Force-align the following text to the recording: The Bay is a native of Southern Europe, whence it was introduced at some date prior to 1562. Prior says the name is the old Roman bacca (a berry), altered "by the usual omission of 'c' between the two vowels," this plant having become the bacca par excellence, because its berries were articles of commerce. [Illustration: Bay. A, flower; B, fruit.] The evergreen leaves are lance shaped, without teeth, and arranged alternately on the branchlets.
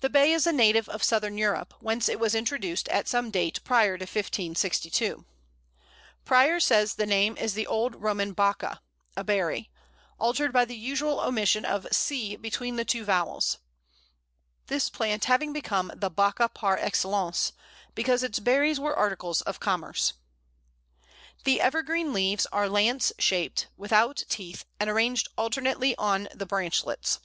The 0.00 0.08
Bay 0.08 0.32
is 0.32 0.46
a 0.46 0.54
native 0.54 0.88
of 0.88 1.04
Southern 1.04 1.36
Europe, 1.36 1.74
whence 1.80 2.08
it 2.08 2.18
was 2.18 2.34
introduced 2.34 2.88
at 2.88 3.06
some 3.06 3.30
date 3.30 3.62
prior 3.62 3.98
to 3.98 4.04
1562. 4.04 5.26
Prior 6.24 6.58
says 6.58 6.94
the 6.94 7.04
name 7.04 7.36
is 7.36 7.52
the 7.52 7.66
old 7.66 7.94
Roman 7.96 8.32
bacca 8.34 8.78
(a 9.18 9.22
berry), 9.22 9.70
altered 10.18 10.50
"by 10.50 10.64
the 10.64 10.78
usual 10.78 11.20
omission 11.20 11.66
of 11.66 11.86
'c' 11.92 12.36
between 12.40 12.76
the 12.76 12.86
two 12.86 13.04
vowels," 13.04 13.58
this 14.68 14.88
plant 14.88 15.26
having 15.26 15.52
become 15.52 15.92
the 15.94 16.08
bacca 16.10 16.48
par 16.48 16.78
excellence, 16.78 17.52
because 17.94 18.22
its 18.22 18.38
berries 18.38 18.80
were 18.80 18.96
articles 18.96 19.42
of 19.42 19.60
commerce. 19.60 20.14
[Illustration: 20.14 20.54
Bay. 20.64 20.72
A, 20.72 20.72
flower; 20.72 21.34
B, 21.34 21.34
fruit.] 21.34 21.44
The 21.44 21.60
evergreen 21.60 22.12
leaves 22.14 22.46
are 22.46 22.68
lance 22.70 23.12
shaped, 23.18 23.66
without 23.76 24.24
teeth, 24.30 24.64
and 24.80 24.88
arranged 24.88 25.28
alternately 25.36 25.94
on 25.96 26.28
the 26.34 26.46
branchlets. 26.46 27.18